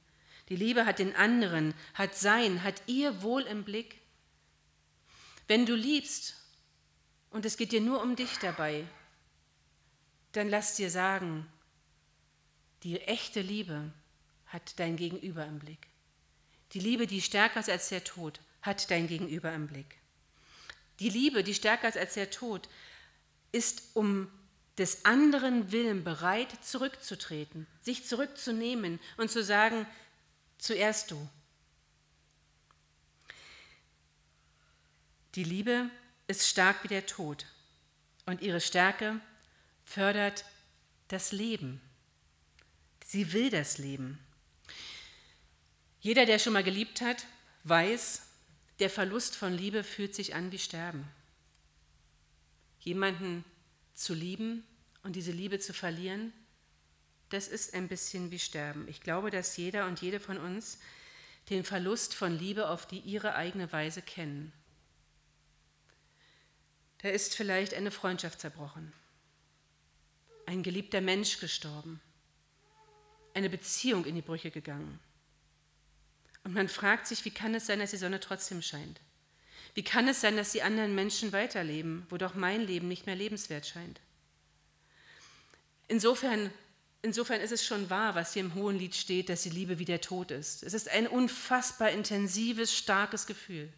Die 0.50 0.56
Liebe 0.56 0.84
hat 0.84 0.98
den 0.98 1.16
anderen, 1.16 1.74
hat 1.94 2.14
sein, 2.14 2.62
hat 2.62 2.82
ihr 2.86 3.22
Wohl 3.22 3.42
im 3.42 3.64
Blick. 3.64 3.98
Wenn 5.48 5.64
du 5.64 5.74
liebst 5.74 6.36
und 7.30 7.46
es 7.46 7.56
geht 7.56 7.72
dir 7.72 7.80
nur 7.80 8.02
um 8.02 8.14
dich 8.14 8.38
dabei, 8.40 8.84
dann 10.32 10.50
lass 10.50 10.76
dir 10.76 10.90
sagen, 10.90 11.46
die 12.82 13.00
echte 13.00 13.40
Liebe 13.40 13.90
hat 14.56 14.78
dein 14.80 14.96
Gegenüber 14.96 15.44
im 15.44 15.58
Blick. 15.58 15.86
Die 16.72 16.80
Liebe, 16.80 17.06
die 17.06 17.22
stärker 17.22 17.60
ist 17.60 17.68
als 17.68 17.90
der 17.90 18.02
Tod, 18.02 18.40
hat 18.62 18.90
dein 18.90 19.06
Gegenüber 19.06 19.52
im 19.52 19.66
Blick. 19.66 19.98
Die 20.98 21.10
Liebe, 21.10 21.44
die 21.44 21.54
stärker 21.54 21.88
ist 21.88 21.98
als 21.98 22.14
der 22.14 22.30
Tod, 22.30 22.68
ist 23.52 23.82
um 23.94 24.28
des 24.78 25.04
anderen 25.04 25.72
Willen 25.72 26.04
bereit, 26.04 26.48
zurückzutreten, 26.64 27.66
sich 27.82 28.06
zurückzunehmen 28.06 28.98
und 29.16 29.30
zu 29.30 29.44
sagen, 29.44 29.86
Zuerst 30.58 31.10
du. 31.10 31.28
Die 35.34 35.44
Liebe 35.44 35.90
ist 36.26 36.48
stark 36.48 36.82
wie 36.82 36.88
der 36.88 37.06
Tod 37.06 37.46
und 38.24 38.40
ihre 38.40 38.60
Stärke 38.60 39.20
fördert 39.84 40.44
das 41.08 41.32
Leben. 41.32 41.80
Sie 43.04 43.32
will 43.32 43.50
das 43.50 43.78
Leben. 43.78 44.25
Jeder, 46.00 46.26
der 46.26 46.38
schon 46.38 46.52
mal 46.52 46.64
geliebt 46.64 47.00
hat, 47.00 47.26
weiß, 47.64 48.22
der 48.78 48.90
Verlust 48.90 49.36
von 49.36 49.52
Liebe 49.52 49.82
fühlt 49.82 50.14
sich 50.14 50.34
an 50.34 50.52
wie 50.52 50.58
Sterben. 50.58 51.08
Jemanden 52.80 53.44
zu 53.94 54.14
lieben 54.14 54.64
und 55.02 55.16
diese 55.16 55.32
Liebe 55.32 55.58
zu 55.58 55.72
verlieren, 55.72 56.32
das 57.30 57.48
ist 57.48 57.74
ein 57.74 57.88
bisschen 57.88 58.30
wie 58.30 58.38
Sterben. 58.38 58.86
Ich 58.88 59.00
glaube, 59.00 59.30
dass 59.30 59.56
jeder 59.56 59.86
und 59.86 60.00
jede 60.00 60.20
von 60.20 60.38
uns 60.38 60.78
den 61.50 61.64
Verlust 61.64 62.14
von 62.14 62.38
Liebe 62.38 62.68
auf 62.68 62.86
die 62.86 63.00
ihre 63.00 63.34
eigene 63.34 63.72
Weise 63.72 64.02
kennen. 64.02 64.52
Da 67.02 67.08
ist 67.08 67.34
vielleicht 67.34 67.74
eine 67.74 67.90
Freundschaft 67.90 68.40
zerbrochen, 68.40 68.92
ein 70.46 70.62
geliebter 70.62 71.00
Mensch 71.00 71.38
gestorben, 71.38 72.00
eine 73.34 73.50
Beziehung 73.50 74.04
in 74.06 74.14
die 74.14 74.22
Brüche 74.22 74.50
gegangen. 74.50 74.98
Und 76.46 76.54
man 76.54 76.68
fragt 76.68 77.08
sich, 77.08 77.24
wie 77.24 77.32
kann 77.32 77.56
es 77.56 77.66
sein, 77.66 77.80
dass 77.80 77.90
die 77.90 77.96
Sonne 77.96 78.20
trotzdem 78.20 78.62
scheint? 78.62 79.00
Wie 79.74 79.82
kann 79.82 80.06
es 80.06 80.20
sein, 80.20 80.36
dass 80.36 80.52
die 80.52 80.62
anderen 80.62 80.94
Menschen 80.94 81.32
weiterleben, 81.32 82.06
wo 82.08 82.18
doch 82.18 82.36
mein 82.36 82.60
Leben 82.60 82.86
nicht 82.86 83.04
mehr 83.04 83.16
lebenswert 83.16 83.66
scheint? 83.66 84.00
Insofern 85.88 86.52
Insofern 87.02 87.40
ist 87.40 87.52
es 87.52 87.64
schon 87.64 87.90
wahr, 87.90 88.14
was 88.14 88.32
hier 88.32 88.42
im 88.42 88.54
Hohen 88.54 88.78
Lied 88.78 88.94
steht, 88.94 89.28
dass 89.28 89.42
die 89.42 89.50
Liebe 89.50 89.78
wie 89.80 89.84
der 89.84 90.00
Tod 90.00 90.30
ist. 90.30 90.62
Es 90.62 90.72
ist 90.72 90.88
ein 90.88 91.06
unfassbar 91.06 91.90
intensives, 91.90 92.74
starkes 92.74 93.26
Gefühl. 93.26 93.72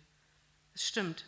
Es 0.75 0.87
stimmt. 0.87 1.25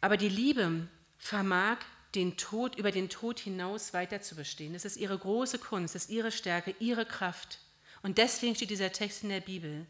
Aber 0.00 0.16
die 0.16 0.28
Liebe 0.28 0.88
vermag 1.18 1.78
den 2.14 2.36
Tod 2.36 2.76
über 2.76 2.90
den 2.90 3.08
Tod 3.08 3.38
hinaus 3.40 3.92
weiter 3.94 4.20
zu 4.20 4.36
bestehen. 4.36 4.72
Das 4.74 4.84
ist 4.84 4.96
ihre 4.96 5.18
große 5.18 5.58
Kunst, 5.58 5.94
das 5.94 6.04
ist 6.04 6.10
ihre 6.10 6.32
Stärke, 6.32 6.74
ihre 6.80 7.04
Kraft. 7.04 7.58
Und 8.02 8.18
deswegen 8.18 8.54
steht 8.54 8.70
dieser 8.70 8.92
Text 8.92 9.22
in 9.22 9.28
der 9.28 9.40
Bibel, 9.40 9.86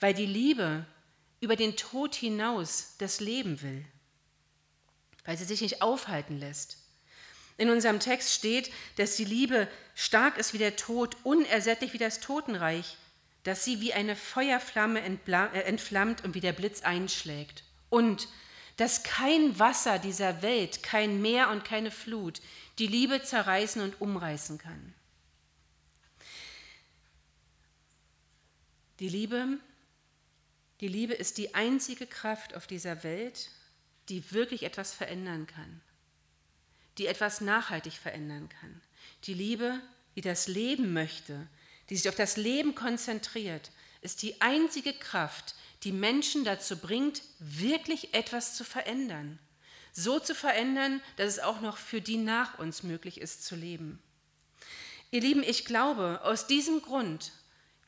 weil 0.00 0.14
die 0.14 0.26
Liebe 0.26 0.86
über 1.40 1.56
den 1.56 1.76
Tod 1.76 2.14
hinaus 2.14 2.94
das 2.98 3.20
Leben 3.20 3.62
will, 3.62 3.84
weil 5.24 5.36
sie 5.36 5.44
sich 5.44 5.60
nicht 5.60 5.82
aufhalten 5.82 6.38
lässt. 6.38 6.78
In 7.56 7.70
unserem 7.70 7.98
Text 7.98 8.32
steht, 8.32 8.70
dass 8.96 9.16
die 9.16 9.24
Liebe 9.24 9.68
stark 9.94 10.38
ist 10.38 10.54
wie 10.54 10.58
der 10.58 10.76
Tod, 10.76 11.16
unersättlich 11.24 11.92
wie 11.92 11.98
das 11.98 12.20
Totenreich, 12.20 12.96
dass 13.42 13.64
sie 13.64 13.80
wie 13.80 13.92
eine 13.92 14.14
Feuerflamme 14.14 15.00
äh, 15.00 15.60
entflammt 15.62 16.24
und 16.24 16.34
wie 16.34 16.40
der 16.40 16.52
Blitz 16.52 16.82
einschlägt. 16.82 17.64
Und 17.90 18.28
dass 18.76 19.02
kein 19.02 19.58
Wasser 19.58 19.98
dieser 19.98 20.40
Welt, 20.42 20.84
kein 20.84 21.20
Meer 21.20 21.50
und 21.50 21.64
keine 21.64 21.90
Flut 21.90 22.40
die 22.78 22.86
Liebe 22.86 23.22
zerreißen 23.22 23.82
und 23.82 24.00
umreißen 24.00 24.58
kann. 24.58 24.94
Die 29.00 29.08
Liebe, 29.08 29.58
die 30.80 30.88
Liebe 30.88 31.14
ist 31.14 31.38
die 31.38 31.54
einzige 31.54 32.06
Kraft 32.06 32.54
auf 32.54 32.66
dieser 32.66 33.02
Welt, 33.04 33.50
die 34.08 34.32
wirklich 34.32 34.62
etwas 34.62 34.92
verändern 34.94 35.46
kann 35.46 35.80
die 36.98 37.06
etwas 37.06 37.40
nachhaltig 37.40 37.94
verändern 37.94 38.48
kann. 38.48 38.80
Die 39.24 39.34
Liebe, 39.34 39.80
die 40.16 40.20
das 40.20 40.48
Leben 40.48 40.92
möchte, 40.92 41.46
die 41.88 41.96
sich 41.96 42.08
auf 42.08 42.16
das 42.16 42.36
Leben 42.36 42.74
konzentriert, 42.74 43.70
ist 44.00 44.22
die 44.22 44.40
einzige 44.40 44.92
Kraft, 44.92 45.54
die 45.84 45.92
Menschen 45.92 46.44
dazu 46.44 46.76
bringt, 46.76 47.22
wirklich 47.38 48.14
etwas 48.14 48.54
zu 48.56 48.64
verändern. 48.64 49.38
So 49.92 50.18
zu 50.18 50.34
verändern, 50.34 51.00
dass 51.16 51.28
es 51.28 51.38
auch 51.38 51.60
noch 51.60 51.78
für 51.78 52.00
die 52.00 52.18
nach 52.18 52.58
uns 52.58 52.82
möglich 52.82 53.20
ist 53.20 53.44
zu 53.44 53.56
leben. 53.56 54.00
Ihr 55.10 55.22
Lieben, 55.22 55.42
ich 55.42 55.64
glaube, 55.64 56.20
aus 56.24 56.46
diesem 56.46 56.82
Grund 56.82 57.32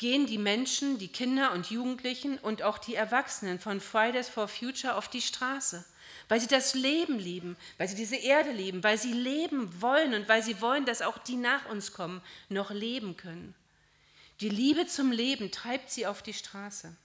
gehen 0.01 0.27
die 0.27 0.39
Menschen, 0.39 0.99
die 0.99 1.07
Kinder 1.07 1.53
und 1.53 1.71
Jugendlichen 1.71 2.39
und 2.39 2.65
auch 2.65 2.79
die 2.79 2.97
Erwachsenen 2.97 3.61
von 3.61 3.81
Fridays 3.81 4.29
for 4.29 4.49
Future 4.49 4.97
auf 4.97 5.07
die 5.07 5.23
Straße 5.23 5.85
weil 6.31 6.41
sie 6.41 6.47
das 6.47 6.75
Leben 6.75 7.19
lieben, 7.19 7.57
weil 7.77 7.89
sie 7.89 7.97
diese 7.97 8.15
Erde 8.15 8.53
lieben, 8.53 8.85
weil 8.85 8.97
sie 8.97 9.13
leben 9.13 9.83
wollen 9.83 10.15
und 10.15 10.29
weil 10.29 10.45
sie 10.45 10.61
wollen, 10.61 10.87
dass 10.87 11.03
auch 11.03 11.19
die 11.19 11.35
nach 11.35 11.69
uns 11.69 11.93
kommen, 11.93 12.23
noch 12.49 12.71
leben 12.71 13.17
können. 13.17 13.53
Die 14.41 14.49
Liebe 14.49 14.87
zum 14.87 15.11
Leben 15.11 15.51
treibt 15.51 15.91
sie 15.91 16.07
auf 16.07 16.23
die 16.23 16.33
Straße. 16.33 16.97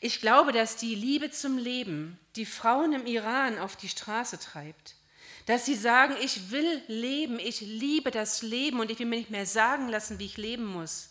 Ich 0.00 0.20
glaube, 0.20 0.52
dass 0.52 0.76
die 0.76 0.94
Liebe 0.94 1.30
zum 1.30 1.56
Leben 1.56 2.18
die 2.36 2.46
Frauen 2.46 2.92
im 2.92 3.06
Iran 3.06 3.58
auf 3.58 3.76
die 3.76 3.88
Straße 3.88 4.38
treibt. 4.38 4.94
Dass 5.46 5.64
sie 5.64 5.74
sagen, 5.74 6.14
ich 6.22 6.50
will 6.50 6.82
leben, 6.86 7.38
ich 7.38 7.62
liebe 7.62 8.10
das 8.10 8.42
Leben 8.42 8.78
und 8.78 8.90
ich 8.90 8.98
will 8.98 9.06
mir 9.06 9.16
nicht 9.16 9.30
mehr 9.30 9.46
sagen 9.46 9.88
lassen, 9.88 10.18
wie 10.18 10.26
ich 10.26 10.36
leben 10.36 10.66
muss. 10.66 11.07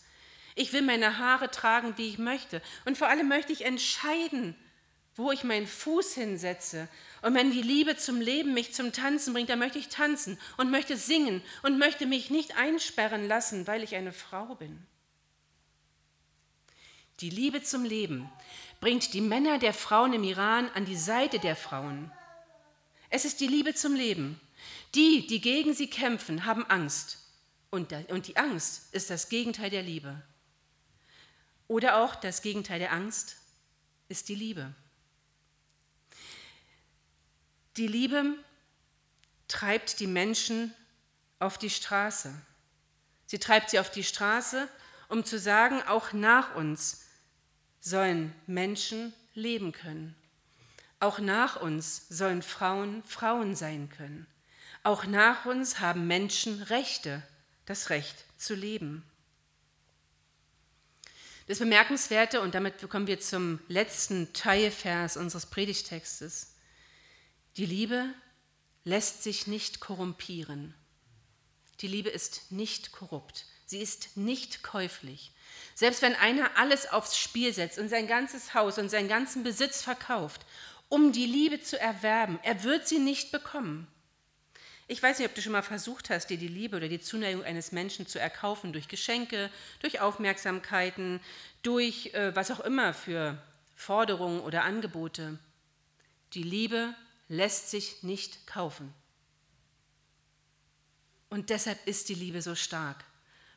Ich 0.57 0.73
will 0.73 0.81
meine 0.81 1.19
Haare 1.19 1.51
tragen, 1.51 1.93
wie 1.97 2.09
ich 2.09 2.17
möchte. 2.17 2.63
Und 2.85 2.97
vor 2.97 3.07
allem 3.07 3.27
möchte 3.27 3.53
ich 3.53 3.63
entscheiden, 3.63 4.55
wo 5.15 5.31
ich 5.31 5.43
meinen 5.43 5.67
Fuß 5.67 6.15
hinsetze. 6.15 6.87
Und 7.21 7.35
wenn 7.35 7.51
die 7.51 7.61
Liebe 7.61 7.95
zum 7.95 8.19
Leben 8.19 8.55
mich 8.55 8.73
zum 8.73 8.91
Tanzen 8.91 9.33
bringt, 9.33 9.49
dann 9.49 9.59
möchte 9.59 9.77
ich 9.77 9.89
tanzen 9.89 10.39
und 10.57 10.71
möchte 10.71 10.97
singen 10.97 11.43
und 11.61 11.77
möchte 11.77 12.07
mich 12.07 12.31
nicht 12.31 12.57
einsperren 12.57 13.27
lassen, 13.27 13.67
weil 13.67 13.83
ich 13.83 13.93
eine 13.93 14.11
Frau 14.11 14.55
bin. 14.55 14.83
Die 17.19 17.29
Liebe 17.29 17.61
zum 17.61 17.85
Leben 17.85 18.27
bringt 18.79 19.13
die 19.13 19.21
Männer 19.21 19.59
der 19.59 19.73
Frauen 19.75 20.13
im 20.13 20.23
Iran 20.23 20.71
an 20.73 20.85
die 20.85 20.97
Seite 20.97 21.37
der 21.37 21.55
Frauen. 21.55 22.11
Es 23.11 23.25
ist 23.25 23.41
die 23.41 23.47
Liebe 23.47 23.75
zum 23.75 23.93
Leben. 23.93 24.41
Die, 24.95 25.27
die 25.27 25.39
gegen 25.39 25.75
sie 25.75 25.87
kämpfen, 25.87 26.45
haben 26.45 26.65
Angst. 26.65 27.19
Und 27.69 27.91
die 27.91 28.37
Angst 28.37 28.91
ist 28.95 29.11
das 29.11 29.29
Gegenteil 29.29 29.69
der 29.69 29.83
Liebe. 29.83 30.23
Oder 31.67 31.97
auch 31.97 32.15
das 32.15 32.41
Gegenteil 32.41 32.79
der 32.79 32.93
Angst 32.93 33.37
ist 34.09 34.29
die 34.29 34.35
Liebe. 34.35 34.73
Die 37.75 37.87
Liebe 37.87 38.33
treibt 39.47 39.99
die 39.99 40.07
Menschen 40.07 40.73
auf 41.39 41.57
die 41.57 41.69
Straße. 41.69 42.33
Sie 43.25 43.39
treibt 43.39 43.69
sie 43.69 43.79
auf 43.79 43.91
die 43.91 44.03
Straße, 44.03 44.67
um 45.09 45.25
zu 45.25 45.37
sagen, 45.37 45.81
auch 45.83 46.13
nach 46.13 46.55
uns 46.55 47.05
sollen 47.79 48.33
Menschen 48.47 49.13
leben 49.33 49.71
können. 49.71 50.15
Auch 50.99 51.19
nach 51.19 51.61
uns 51.61 52.07
sollen 52.09 52.41
Frauen 52.41 53.03
Frauen 53.03 53.55
sein 53.55 53.89
können. 53.89 54.25
Auch 54.83 55.05
nach 55.05 55.45
uns 55.45 55.79
haben 55.79 56.07
Menschen 56.07 56.63
Rechte, 56.63 57.21
das 57.65 57.89
Recht 57.89 58.25
zu 58.37 58.55
leben. 58.55 59.03
Das 61.47 61.59
Bemerkenswerte, 61.59 62.41
und 62.41 62.55
damit 62.55 62.89
kommen 62.89 63.07
wir 63.07 63.21
zum 63.21 63.59
letzten 63.69 64.33
Teilvers 64.33 65.15
unseres 65.15 65.45
Predigtextes, 65.45 66.53
die 67.55 67.65
Liebe 67.65 68.13
lässt 68.83 69.23
sich 69.23 69.47
nicht 69.47 69.79
korrumpieren. 69.79 70.73
Die 71.79 71.87
Liebe 71.87 72.09
ist 72.09 72.51
nicht 72.51 72.91
korrupt. 72.91 73.45
Sie 73.65 73.79
ist 73.79 74.17
nicht 74.17 74.61
käuflich. 74.61 75.31
Selbst 75.73 76.01
wenn 76.01 76.15
einer 76.15 76.57
alles 76.57 76.89
aufs 76.89 77.17
Spiel 77.17 77.53
setzt 77.53 77.79
und 77.79 77.87
sein 77.89 78.07
ganzes 78.07 78.53
Haus 78.53 78.77
und 78.77 78.89
seinen 78.89 79.07
ganzen 79.07 79.43
Besitz 79.43 79.81
verkauft, 79.81 80.45
um 80.89 81.13
die 81.13 81.25
Liebe 81.25 81.61
zu 81.61 81.79
erwerben, 81.79 82.39
er 82.43 82.63
wird 82.63 82.87
sie 82.87 82.99
nicht 82.99 83.31
bekommen. 83.31 83.87
Ich 84.89 85.03
weiß 85.03 85.19
nicht, 85.19 85.27
ob 85.27 85.35
du 85.35 85.41
schon 85.41 85.51
mal 85.51 85.63
versucht 85.63 86.09
hast, 86.09 86.27
dir 86.27 86.37
die 86.37 86.47
Liebe 86.47 86.77
oder 86.77 86.87
die 86.87 87.01
Zuneigung 87.01 87.43
eines 87.43 87.73
Menschen 87.73 88.07
zu 88.07 88.19
erkaufen 88.19 88.71
durch 88.71 88.87
Geschenke, 88.87 89.51
durch 89.81 89.99
Aufmerksamkeiten, 89.99 91.19
durch 91.61 92.13
äh, 92.13 92.33
was 92.35 92.51
auch 92.51 92.61
immer 92.61 92.93
für 92.93 93.37
Forderungen 93.75 94.39
oder 94.39 94.63
Angebote. 94.63 95.39
Die 96.33 96.43
Liebe 96.43 96.95
lässt 97.27 97.69
sich 97.69 98.01
nicht 98.03 98.47
kaufen. 98.47 98.93
Und 101.29 101.49
deshalb 101.49 101.85
ist 101.85 102.07
die 102.07 102.15
Liebe 102.15 102.41
so 102.41 102.55
stark, 102.55 103.03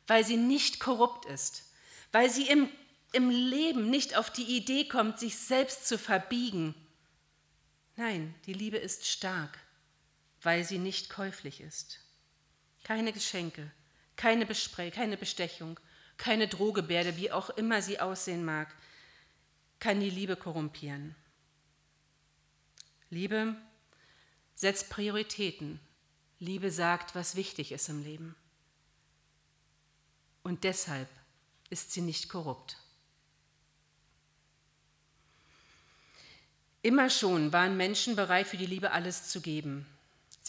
weil 0.07 0.25
sie 0.25 0.35
nicht 0.35 0.81
korrupt 0.81 1.25
ist, 1.25 1.63
weil 2.11 2.29
sie 2.29 2.47
im, 2.49 2.69
im 3.13 3.29
Leben 3.29 3.89
nicht 3.89 4.17
auf 4.17 4.29
die 4.29 4.57
Idee 4.57 4.85
kommt, 4.89 5.17
sich 5.17 5.37
selbst 5.37 5.87
zu 5.87 5.97
verbiegen. 5.97 6.75
Nein, 7.95 8.35
die 8.45 8.53
Liebe 8.53 8.77
ist 8.77 9.07
stark 9.07 9.57
weil 10.41 10.63
sie 10.63 10.79
nicht 10.79 11.09
käuflich 11.09 11.61
ist. 11.61 11.99
Keine 12.83 13.13
Geschenke, 13.13 13.71
keine, 14.15 14.45
Bespre 14.45 14.91
keine 14.91 15.17
Bestechung, 15.17 15.79
keine 16.17 16.47
Drohgebärde, 16.47 17.17
wie 17.17 17.31
auch 17.31 17.49
immer 17.51 17.81
sie 17.81 17.99
aussehen 17.99 18.43
mag, 18.43 18.73
kann 19.79 19.99
die 19.99 20.09
Liebe 20.09 20.35
korrumpieren. 20.35 21.15
Liebe 23.09 23.55
setzt 24.55 24.89
Prioritäten. 24.89 25.79
Liebe 26.39 26.71
sagt, 26.71 27.13
was 27.13 27.35
wichtig 27.35 27.71
ist 27.71 27.89
im 27.89 28.03
Leben. 28.03 28.35
Und 30.43 30.63
deshalb 30.63 31.09
ist 31.69 31.91
sie 31.91 32.01
nicht 32.01 32.29
korrupt. 32.29 32.77
Immer 36.81 37.11
schon 37.11 37.53
waren 37.53 37.77
Menschen 37.77 38.15
bereit, 38.15 38.47
für 38.47 38.57
die 38.57 38.65
Liebe 38.65 38.91
alles 38.91 39.29
zu 39.29 39.41
geben 39.41 39.85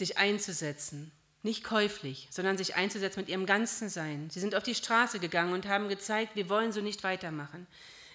sich 0.03 0.17
einzusetzen. 0.17 1.11
Nicht 1.41 1.63
käuflich, 1.63 2.27
sondern 2.31 2.57
sich 2.57 2.75
einzusetzen 2.75 3.19
mit 3.19 3.29
ihrem 3.29 3.45
ganzen 3.45 3.89
Sein. 3.89 4.29
Sie 4.29 4.39
sind 4.39 4.55
auf 4.55 4.63
die 4.63 4.75
Straße 4.75 5.19
gegangen 5.19 5.53
und 5.53 5.67
haben 5.67 5.89
gezeigt, 5.89 6.35
wir 6.35 6.49
wollen 6.49 6.71
so 6.71 6.81
nicht 6.81 7.03
weitermachen. 7.03 7.67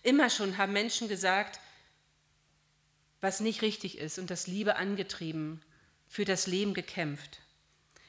Immer 0.03 0.31
schon 0.31 0.57
haben 0.57 0.73
Menschen 0.73 1.09
gesagt, 1.09 1.61
was 3.21 3.41
nicht 3.41 3.63
richtig 3.63 3.99
ist 3.99 4.19
und 4.19 4.31
das 4.31 4.47
Liebe 4.47 4.77
angetrieben, 4.77 5.61
für 6.09 6.25
das 6.25 6.47
Leben 6.47 6.73
gekämpft. 6.73 7.41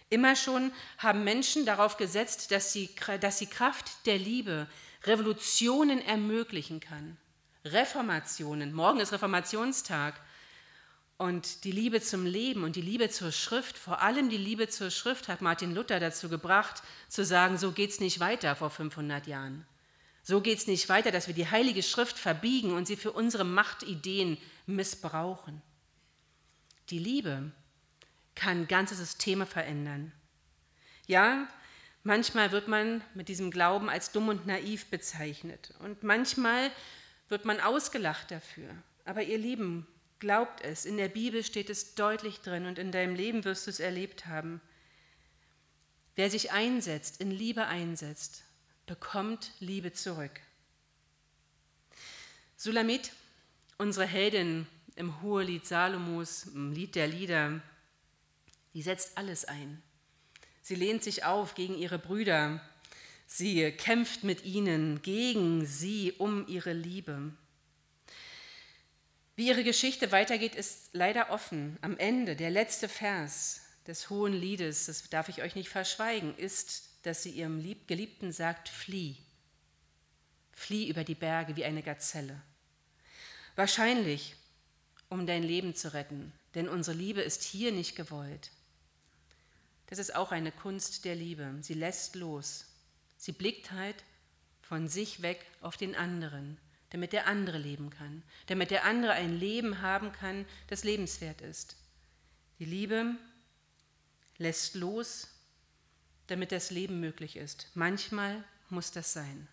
Immer 0.10 0.36
schon 0.36 0.71
haben 0.97 1.23
Menschen 1.23 1.65
darauf 1.65 1.97
gesetzt, 1.97 2.51
dass 2.51 2.71
die, 2.73 2.89
dass 3.19 3.39
die 3.39 3.47
Kraft 3.47 4.06
der 4.06 4.17
Liebe 4.17 4.67
Revolutionen 5.04 6.01
ermöglichen 6.01 6.80
kann. 6.80 7.17
Reformationen. 7.65 8.73
Morgen 8.73 8.99
ist 8.99 9.12
Reformationstag. 9.12 10.19
Und 11.19 11.65
die 11.65 11.73
Liebe 11.73 11.99
zum 11.99 12.25
Leben 12.25 12.63
und 12.63 12.77
die 12.77 12.82
Liebe 12.82 13.10
zur 13.10 13.34
Schrift, 13.34 13.77
vor 13.77 14.01
allem 14.01 14.29
die 14.29 14.38
Liebe 14.38 14.69
zur 14.69 14.89
Schrift, 14.89 15.27
hat 15.27 15.41
Martin 15.41 15.75
Luther 15.75 15.99
dazu 15.99 16.29
gebracht, 16.29 16.82
zu 17.10 17.25
sagen, 17.25 17.58
so 17.58 17.73
geht 17.73 17.89
es 17.89 17.99
nicht 17.99 18.21
weiter 18.21 18.55
vor 18.55 18.69
500 18.69 19.27
Jahren. 19.27 19.65
So 20.23 20.39
geht 20.39 20.60
es 20.60 20.67
nicht 20.67 20.88
weiter, 20.88 21.12
dass 21.12 21.27
wir 21.27 21.34
die 21.34 21.51
Heilige 21.51 21.84
Schrift 21.84 22.17
verbiegen 22.17 22.71
und 22.71 22.88
sie 22.88 22.95
für 22.95 23.12
unsere 23.12 23.43
Machtideen 23.43 24.38
missbrauchen. 24.65 25.62
Die 26.89 26.99
Liebe 26.99 27.51
kann 28.34 28.69
ganze 28.69 28.95
Systeme 28.95 29.45
verändern. 29.45 30.13
Ja, 31.05 31.49
manchmal 32.03 32.53
wird 32.53 32.69
man 32.69 33.03
mit 33.13 33.27
diesem 33.27 33.51
Glauben 33.51 33.89
als 33.89 34.13
dumm 34.13 34.29
und 34.29 34.47
naiv 34.47 34.86
bezeichnet 34.86 35.73
und 35.79 36.01
manchmal 36.01 36.71
wird 37.27 37.43
man 37.43 37.60
ausgelacht 37.60 38.32
dafür. 38.32 38.69
Aber 39.03 39.21
ihr 39.21 39.38
Lieben, 39.38 39.86
Glaubt 40.19 40.62
es, 40.62 40.86
in 40.86 40.97
der 40.97 41.08
Bibel 41.08 41.43
steht 41.43 41.69
es 41.69 41.95
deutlich 41.95 42.41
drin 42.41 42.65
und 42.65 42.77
in 42.77 42.91
deinem 42.91 43.15
Leben 43.15 43.45
wirst 43.45 43.67
du 43.67 43.71
es 43.71 43.79
erlebt 43.79 44.25
haben. 44.25 44.62
Wer 46.15 46.29
sich 46.29 46.51
einsetzt, 46.51 47.21
in 47.21 47.32
Liebe 47.32 47.67
einsetzt, 47.67 48.43
bekommt 48.86 49.53
Liebe 49.60 49.93
zurück. 49.93 50.41
Sulamit, 52.58 53.13
unsere 53.77 54.05
Heldin 54.05 54.67
im 54.97 55.21
Hohelied 55.21 55.65
Salomos, 55.65 56.43
im 56.47 56.73
Lied 56.73 56.95
der 56.95 57.08
Lieder, 57.08 57.62
die 58.73 58.82
setzt 58.82 59.17
alles 59.17 59.45
ein. 59.45 59.82
Sie 60.62 60.75
lehnt 60.75 61.01
sich 61.01 61.23
auf 61.23 61.55
gegen 61.55 61.77
ihre 61.77 61.97
Brüder. 61.97 62.62
Sie 63.25 63.71
kämpft 63.71 64.25
mit 64.25 64.43
ihnen 64.43 65.01
gegen 65.01 65.65
sie 65.65 66.12
um 66.12 66.45
ihre 66.47 66.73
Liebe. 66.73 67.32
Wie 69.39 69.47
ihre 69.47 69.63
Geschichte 69.63 70.12
weitergeht, 70.12 70.54
ist 70.54 70.89
leider 70.91 71.30
offen. 71.30 71.78
Am 71.80 71.97
Ende, 71.97 72.36
der 72.36 72.49
letzte 72.49 72.89
Vers 72.89 73.62
des 73.88 74.10
Hohen 74.10 74.34
Liedes, 74.34 74.88
das 74.88 75.10
darf 75.10 75.30
ich 75.30 75.41
euch 75.41 75.56
nicht 75.56 75.69
verschweigen, 75.69 76.36
ist, 76.36 76.89
dass 77.04 77.23
sie 77.23 77.30
ihrem 77.30 77.63
Geliebten 77.88 78.34
sagt, 78.34 78.67
flieh. 78.67 79.15
Flieh 80.52 80.89
über 80.89 81.06
die 81.06 81.15
Berge 81.15 81.56
wie 81.56 81.63
eine 81.63 81.82
Gazelle. 81.82 82.41
Wahrscheinlich, 83.56 84.36
um 85.08 85.25
dein 85.25 85.43
Leben 85.43 85.73
zu 85.73 85.93
retten, 85.93 86.34
denn 86.54 86.67
unsere 86.67 86.97
Liebe 86.97 87.21
ist 87.21 87.41
hier 87.41 87.71
nicht 87.71 87.95
gewollt. 87.95 88.52
Das 89.88 89.99
ist 89.99 90.15
auch 90.15 90.34
eine 90.34 90.52
Kunst 90.52 91.06
der 91.06 91.15
Liebe. 91.15 91.56
Sie 91.62 91.75
lässt 91.75 92.15
los. 92.15 92.65
Sie 93.15 93.32
blickt 93.32 93.71
halt 93.71 94.04
von 94.62 94.89
sich 94.89 95.21
weg 95.21 95.45
auf 95.62 95.78
den 95.78 95.95
anderen 95.95 96.58
damit 96.89 97.13
der 97.13 97.28
andere 97.28 97.58
leben 97.58 97.89
kann, 97.89 98.23
damit 98.47 98.71
der 98.71 98.86
andere 98.86 99.13
ein 99.13 99.38
Leben 99.38 99.82
haben 99.82 100.12
kann, 100.12 100.45
das 100.67 100.84
lebenswert 100.84 101.41
ist. 101.41 101.78
Die 102.58 102.65
Liebe 102.65 103.15
lässt 104.38 104.75
los, 104.75 105.28
damit 106.28 106.52
das 106.52 106.71
Leben 106.71 106.99
möglich 106.99 107.36
ist. 107.36 107.69
Manchmal 107.75 108.43
muss 108.69 108.91
das 108.91 109.13
sein. 109.13 109.47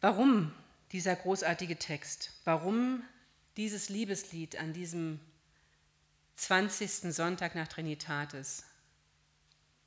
Warum 0.00 0.52
dieser 0.90 1.14
großartige 1.14 1.78
Text? 1.78 2.32
Warum 2.44 3.02
dieses 3.56 3.88
Liebeslied 3.88 4.56
an 4.56 4.72
diesem 4.72 5.20
20. 6.36 7.14
Sonntag 7.14 7.54
nach 7.54 7.68
Trinitatis? 7.68 8.64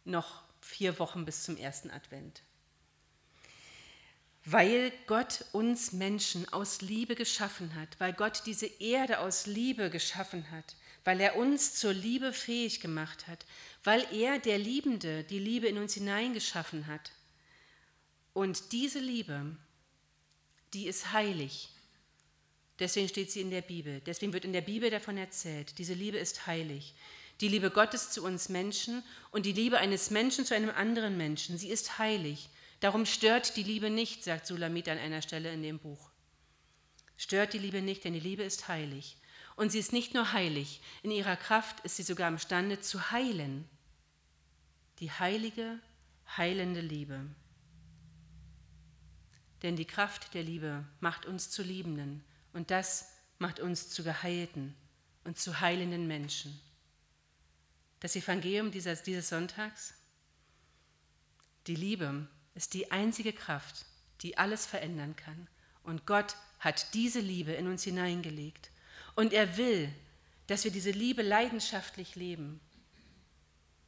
Noch 0.05 0.43
vier 0.61 0.97
Wochen 0.99 1.25
bis 1.25 1.43
zum 1.43 1.57
ersten 1.57 1.91
Advent 1.91 2.44
weil 4.45 4.93
Gott 5.07 5.43
uns 5.53 5.91
Menschen 5.91 6.47
aus 6.53 6.81
Liebe 6.81 7.15
geschaffen 7.15 7.73
hat, 7.73 7.99
weil 7.99 8.13
Gott 8.13 8.43
diese 8.45 8.67
Erde 8.67 9.19
aus 9.19 9.47
Liebe 9.47 9.89
geschaffen 9.89 10.49
hat, 10.51 10.75
weil 11.03 11.19
er 11.19 11.35
uns 11.35 11.73
zur 11.73 11.93
Liebe 11.93 12.31
fähig 12.31 12.79
gemacht 12.79 13.27
hat, 13.27 13.45
weil 13.83 14.05
er, 14.13 14.37
der 14.37 14.59
Liebende, 14.59 15.23
die 15.23 15.39
Liebe 15.39 15.67
in 15.67 15.79
uns 15.79 15.95
hineingeschaffen 15.95 16.85
hat. 16.85 17.11
Und 18.33 18.71
diese 18.71 18.99
Liebe, 18.99 19.55
die 20.73 20.87
ist 20.87 21.11
heilig. 21.11 21.69
Deswegen 22.77 23.07
steht 23.07 23.31
sie 23.31 23.41
in 23.41 23.49
der 23.49 23.61
Bibel. 23.61 24.01
Deswegen 24.05 24.33
wird 24.33 24.45
in 24.45 24.53
der 24.53 24.61
Bibel 24.61 24.91
davon 24.91 25.17
erzählt, 25.17 25.77
diese 25.79 25.93
Liebe 25.93 26.17
ist 26.17 26.45
heilig. 26.45 26.93
Die 27.41 27.47
Liebe 27.47 27.71
Gottes 27.71 28.11
zu 28.11 28.23
uns 28.23 28.49
Menschen 28.49 29.03
und 29.31 29.45
die 29.45 29.53
Liebe 29.53 29.79
eines 29.79 30.11
Menschen 30.11 30.45
zu 30.45 30.53
einem 30.53 30.69
anderen 30.69 31.17
Menschen, 31.17 31.57
sie 31.57 31.69
ist 31.69 31.97
heilig. 31.97 32.49
Darum 32.85 33.07
stört 33.07 33.57
die 33.57 33.63
Liebe 33.63 33.89
nicht, 33.89 34.23
sagt 34.23 34.45
Sulamit 34.45 34.87
an 34.89 34.99
einer 34.99 35.23
Stelle 35.23 35.51
in 35.51 35.63
dem 35.63 35.79
Buch. 35.79 36.11
Stört 37.17 37.53
die 37.53 37.57
Liebe 37.57 37.81
nicht, 37.81 38.03
denn 38.03 38.13
die 38.13 38.19
Liebe 38.19 38.43
ist 38.43 38.67
heilig. 38.67 39.17
Und 39.55 39.71
sie 39.71 39.79
ist 39.79 39.91
nicht 39.91 40.13
nur 40.13 40.33
heilig, 40.33 40.81
in 41.01 41.09
ihrer 41.09 41.35
Kraft 41.35 41.79
ist 41.79 41.95
sie 41.95 42.03
sogar 42.03 42.27
imstande 42.27 42.81
zu 42.81 43.09
heilen. 43.09 43.67
Die 44.99 45.11
heilige, 45.11 45.79
heilende 46.37 46.81
Liebe. 46.81 47.25
denn 49.63 49.75
die 49.75 49.85
Kraft 49.85 50.35
der 50.35 50.43
Liebe 50.43 50.85
macht 50.99 51.25
uns 51.25 51.49
zu 51.49 51.63
Liebenden 51.63 52.23
und 52.53 52.69
das 52.69 53.13
macht 53.39 53.59
uns 53.59 53.89
zu 53.89 54.03
Geheilten 54.03 54.75
und 55.23 55.39
zu 55.39 55.59
heilenden 55.59 56.05
Menschen. 56.05 56.61
Das 57.99 58.15
Evangelium 58.15 58.69
dieses, 58.69 59.01
dieses 59.01 59.29
Sonntags, 59.29 59.95
die 61.65 61.73
Liebe 61.73 62.27
ist 62.55 62.73
die 62.73 62.91
einzige 62.91 63.33
Kraft, 63.33 63.85
die 64.21 64.37
alles 64.37 64.65
verändern 64.65 65.15
kann. 65.15 65.47
Und 65.83 66.05
Gott 66.05 66.35
hat 66.59 66.93
diese 66.93 67.19
Liebe 67.19 67.51
in 67.53 67.67
uns 67.67 67.83
hineingelegt. 67.83 68.71
Und 69.15 69.33
er 69.33 69.57
will, 69.57 69.93
dass 70.47 70.63
wir 70.63 70.71
diese 70.71 70.91
Liebe 70.91 71.21
leidenschaftlich 71.21 72.15
leben. 72.15 72.59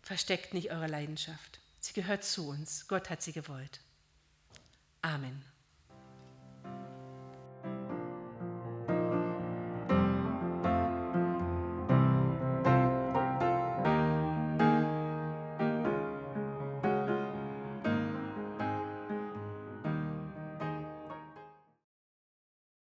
Versteckt 0.02 0.54
nicht 0.54 0.72
eure 0.72 0.88
Leidenschaft. 0.88 1.60
Sie 1.80 1.94
gehört 1.94 2.24
zu 2.24 2.50
uns. 2.50 2.88
Gott 2.88 3.10
hat 3.10 3.22
sie 3.22 3.34
gewollt. 3.34 3.82
Amen. 5.02 5.44